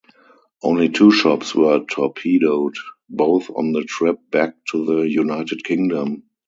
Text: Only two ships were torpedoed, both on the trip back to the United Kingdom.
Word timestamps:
Only 0.63 0.89
two 0.89 1.11
ships 1.11 1.53
were 1.53 1.85
torpedoed, 1.85 2.73
both 3.07 3.51
on 3.51 3.71
the 3.71 3.83
trip 3.83 4.17
back 4.31 4.55
to 4.71 4.83
the 4.83 5.01
United 5.03 5.63
Kingdom. 5.63 6.23